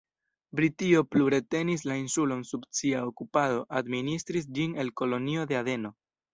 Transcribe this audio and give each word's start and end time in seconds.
Britio 0.59 1.03
plu 1.15 1.27
retenis 1.33 1.83
la 1.91 1.99
insulon 2.05 2.41
sub 2.53 2.65
sia 2.79 3.03
okupado, 3.11 3.63
administris 3.83 4.51
ĝin 4.59 4.77
el 4.85 4.93
Kolonio 5.03 5.49
de 5.53 5.63
Adeno. 5.65 5.97